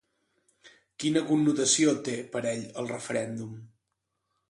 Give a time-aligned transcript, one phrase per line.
[1.03, 3.57] Quina connotació té, per ell, el referèndum?